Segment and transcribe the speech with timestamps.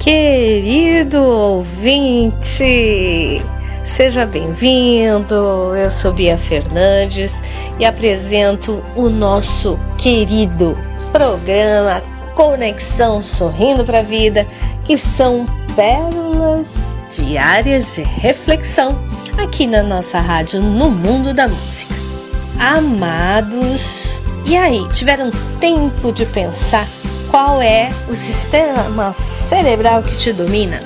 [0.00, 2.32] Querido ouvinte,
[3.84, 5.76] seja bem-vindo.
[5.76, 7.42] Eu sou Bia Fernandes
[7.78, 10.74] e apresento o nosso querido
[11.12, 12.02] programa
[12.34, 14.46] Conexão Sorrindo para a Vida,
[14.86, 16.68] que são pérolas
[17.14, 18.98] diárias de reflexão
[19.36, 21.94] aqui na nossa rádio no mundo da música.
[22.58, 25.30] Amados, e aí, tiveram
[25.60, 26.88] tempo de pensar
[27.30, 30.80] qual é o sistema cerebral que te domina?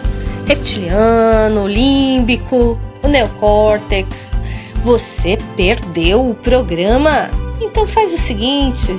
[0.47, 4.33] Reptiliano, límbico, o neocórtex.
[4.84, 7.31] Você perdeu o programa?
[7.62, 8.92] Então faz o seguinte,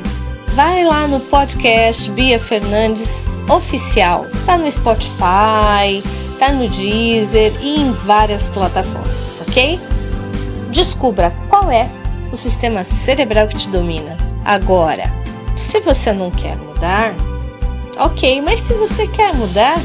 [0.55, 4.25] vai lá no podcast Bia Fernandes Oficial.
[4.47, 6.03] Tá no Spotify,
[6.39, 9.79] tá no Deezer e em várias plataformas, ok?
[10.71, 11.87] Descubra qual é
[12.31, 14.17] o sistema cerebral que te domina.
[14.43, 15.13] Agora,
[15.55, 17.13] se você não quer mudar,
[18.05, 19.81] Ok, mas se você quer mudar,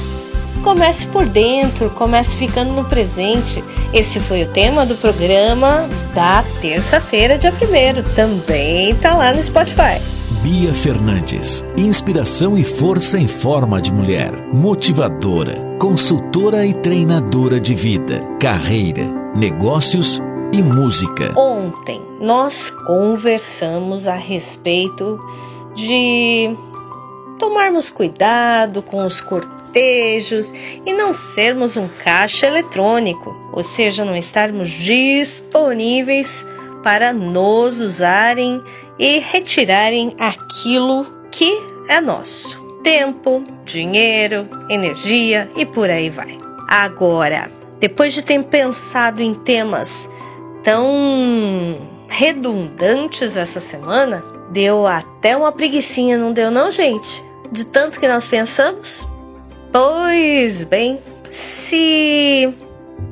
[0.63, 3.65] comece por dentro, comece ficando no presente.
[3.95, 10.03] Esse foi o tema do programa da terça-feira, dia 1 Também tá lá no Spotify.
[10.43, 18.23] Bia Fernandes, inspiração e força em forma de mulher, motivadora, consultora e treinadora de vida,
[18.39, 20.21] carreira, negócios
[20.53, 21.33] e música.
[21.39, 25.19] Ontem nós conversamos a respeito
[25.75, 26.55] de
[27.41, 30.53] tomarmos cuidado com os cortejos
[30.85, 36.47] e não sermos um caixa eletrônico, ou seja, não estarmos disponíveis
[36.85, 38.63] para nos usarem
[38.99, 41.51] e retirarem aquilo que
[41.89, 46.39] é nosso: tempo, dinheiro, energia e por aí vai.
[46.69, 50.11] Agora, depois de ter pensado em temas
[50.63, 57.30] tão redundantes essa semana, deu até uma preguiçinha, não deu não, gente?
[57.51, 59.01] De tanto que nós pensamos?
[59.73, 61.01] Pois bem,
[61.31, 62.53] se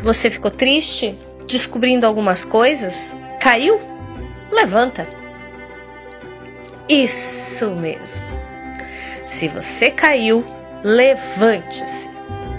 [0.02, 3.78] você ficou triste descobrindo algumas coisas, caiu?
[4.52, 5.06] Levanta.
[6.88, 8.24] Isso mesmo.
[9.26, 10.44] Se você caiu,
[10.82, 12.10] levante-se.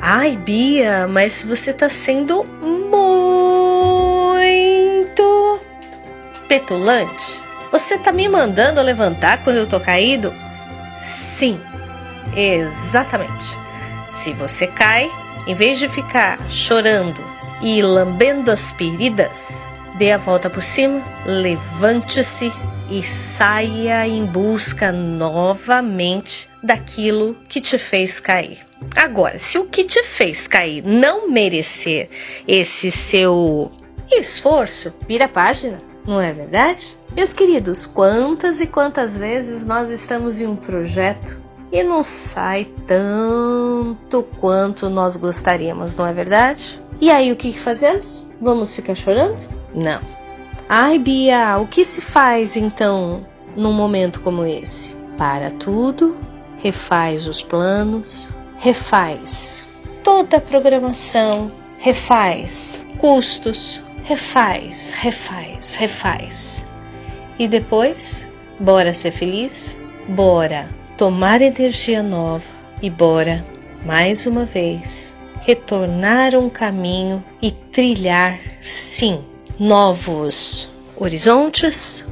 [0.02, 2.90] Ai, Bia, mas você está sendo muito
[6.48, 7.42] petulante.
[7.72, 10.34] Você está me mandando levantar quando eu tô caído?
[10.96, 11.60] Sim,
[12.36, 13.58] Exatamente.
[14.08, 15.10] Se você cai,
[15.48, 17.24] em vez de ficar chorando
[17.62, 19.68] e lambendo as feridas,
[19.98, 22.52] dê a volta por cima, levante-se
[22.90, 28.60] e saia em busca novamente daquilo que te fez cair.
[28.96, 32.10] Agora, se o que te fez cair não merecer
[32.48, 33.72] esse seu
[34.12, 36.98] esforço, vira a página, não é verdade?
[37.16, 44.24] Meus queridos, quantas e quantas vezes nós estamos em um projeto e não sai tanto
[44.40, 46.82] quanto nós gostaríamos, não é verdade?
[47.00, 48.26] E aí o que, fazemos?
[48.42, 49.38] Vamos ficar chorando?
[49.74, 50.02] Não.
[50.68, 53.26] Ai, Bia, o que se faz então
[53.56, 54.96] num momento como esse?
[55.18, 56.18] Para tudo,
[56.58, 59.68] refaz os planos, refaz
[60.04, 66.68] toda a programação, refaz custos, refaz, refaz, refaz.
[67.38, 68.28] E depois,
[68.60, 69.82] bora ser feliz?
[70.10, 72.44] Bora tomar energia nova
[72.82, 73.46] e bora,
[73.86, 79.24] mais uma vez, retornar um caminho e trilhar, sim,
[79.58, 82.06] novos horizontes,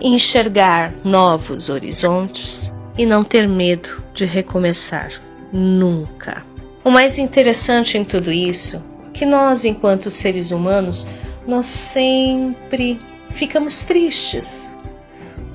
[0.00, 5.12] enxergar novos horizontes e não ter medo de recomeçar
[5.52, 6.42] nunca.
[6.82, 11.06] O mais interessante em tudo isso é que nós, enquanto seres humanos,
[11.46, 12.98] nós sempre
[13.32, 14.72] ficamos tristes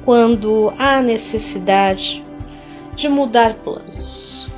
[0.06, 2.29] quando há necessidade
[3.00, 4.50] de mudar planos.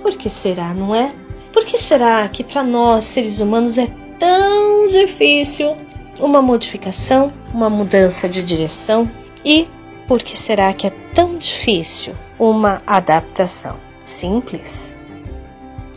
[0.00, 1.12] Por que será, não é?
[1.52, 3.88] Por que será que para nós, seres humanos, é
[4.18, 5.76] tão difícil
[6.20, 9.10] uma modificação, uma mudança de direção
[9.44, 9.68] e
[10.06, 13.80] por que será que é tão difícil uma adaptação?
[14.04, 14.96] Simples?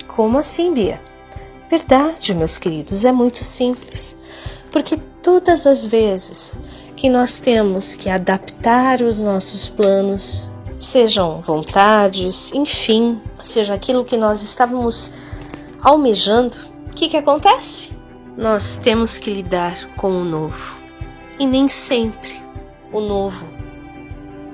[0.08, 1.00] Como assim, Bia?
[1.70, 4.18] Verdade, meus queridos, é muito simples.
[4.72, 6.58] Porque todas as vezes
[6.96, 14.44] que nós temos que adaptar os nossos planos, sejam vontades, enfim, seja aquilo que nós
[14.44, 15.12] estávamos
[15.82, 17.90] almejando, o que, que acontece?
[18.38, 20.78] Nós temos que lidar com o novo.
[21.40, 22.42] E nem sempre
[22.94, 23.48] o novo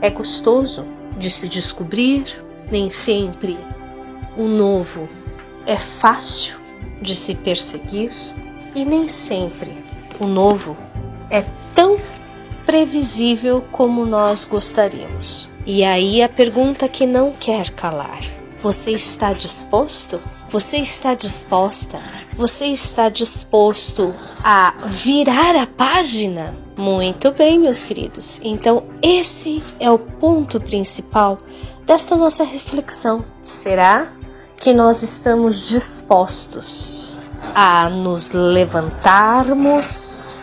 [0.01, 0.85] é gostoso
[1.17, 2.25] de se descobrir,
[2.71, 3.57] nem sempre
[4.37, 5.07] o novo
[5.65, 6.57] é fácil
[7.01, 8.11] de se perseguir
[8.73, 9.71] e nem sempre
[10.19, 10.77] o novo
[11.29, 11.45] é
[11.75, 11.97] tão
[12.65, 15.49] previsível como nós gostaríamos.
[15.65, 18.21] E aí a pergunta que não quer calar:
[18.61, 20.21] você está disposto?
[20.49, 21.99] Você está disposta?
[22.35, 24.13] Você está disposto
[24.43, 26.57] a virar a página?
[26.77, 28.39] Muito bem, meus queridos.
[28.43, 31.39] Então, esse é o ponto principal
[31.85, 33.23] desta nossa reflexão.
[33.43, 34.11] Será
[34.57, 37.19] que nós estamos dispostos
[37.53, 40.39] a nos levantarmos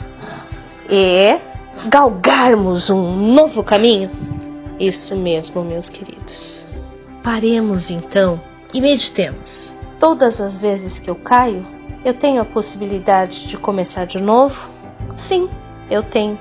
[0.89, 1.50] e
[1.89, 4.11] galgarmos um novo caminho?
[4.79, 6.67] Isso mesmo, meus queridos.
[7.23, 8.41] Paremos então
[8.73, 9.75] e meditemos.
[9.99, 11.67] Todas as vezes que eu caio,
[12.05, 14.69] eu tenho a possibilidade de começar de novo?
[15.15, 15.49] Sim,
[15.91, 16.39] eu tenho.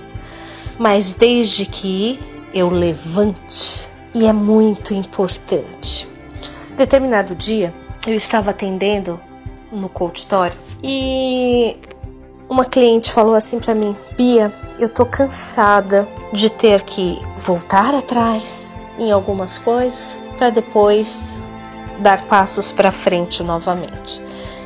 [0.78, 2.20] Mas desde que
[2.54, 6.10] eu levante, e é muito importante
[6.76, 7.74] determinado dia,
[8.08, 9.20] eu estava atendendo
[9.72, 11.78] no consultório e
[12.50, 18.76] uma cliente falou assim para mim: Bia, eu tô cansada de ter que voltar atrás
[18.98, 21.40] em algumas coisas para depois
[22.00, 24.22] dar passos para frente novamente.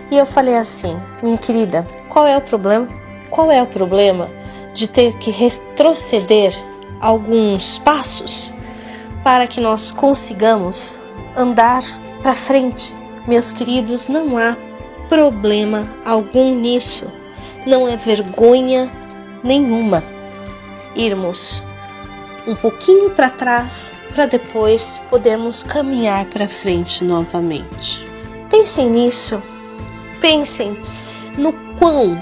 [0.09, 2.87] E eu falei assim: minha querida, qual é o problema?
[3.29, 4.29] Qual é o problema
[4.73, 6.53] de ter que retroceder
[6.99, 8.53] alguns passos
[9.23, 10.97] para que nós consigamos
[11.35, 11.81] andar
[12.21, 12.93] para frente.
[13.27, 14.57] Meus queridos, não há
[15.09, 17.11] problema algum nisso.
[17.65, 18.91] Não é vergonha
[19.43, 20.03] nenhuma
[20.95, 21.63] irmos
[22.45, 28.07] um pouquinho para trás para depois podermos caminhar para frente novamente.
[28.49, 29.41] Pensem nisso.
[30.21, 30.77] Pensem
[31.37, 32.21] no quão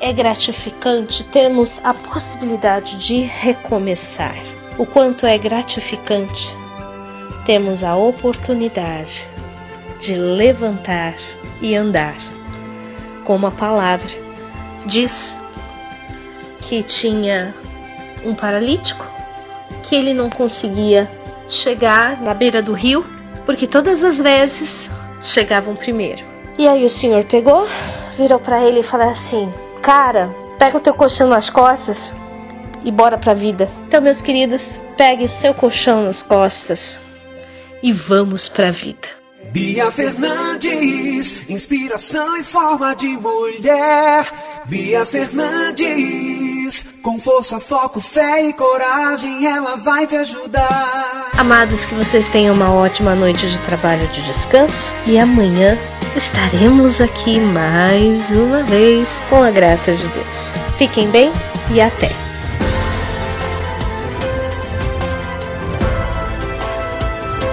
[0.00, 4.36] é gratificante termos a possibilidade de recomeçar.
[4.78, 6.56] O quanto é gratificante
[7.44, 9.28] temos a oportunidade
[9.98, 11.14] de levantar
[11.60, 12.16] e andar.
[13.24, 14.29] Como a palavra
[14.86, 15.38] diz
[16.60, 17.54] que tinha
[18.24, 19.06] um paralítico
[19.82, 21.10] que ele não conseguia
[21.48, 23.04] chegar na beira do rio
[23.44, 24.90] porque todas as vezes
[25.22, 26.24] chegavam primeiro.
[26.58, 27.66] E aí o senhor pegou,
[28.16, 29.50] virou para ele e falou assim:
[29.82, 32.14] "Cara, pega o teu colchão nas costas
[32.84, 33.70] e bora pra vida".
[33.86, 37.00] Então, meus queridos, pegue o seu colchão nas costas
[37.82, 39.19] e vamos pra vida.
[39.48, 44.26] Bia Fernandes, inspiração em forma de mulher.
[44.66, 51.30] Bia Fernandes, com força, foco, fé e coragem, ela vai te ajudar.
[51.36, 55.76] Amados, que vocês tenham uma ótima noite de trabalho de descanso e amanhã
[56.14, 60.52] estaremos aqui mais uma vez com a graça de Deus.
[60.76, 61.32] Fiquem bem
[61.72, 62.29] e até!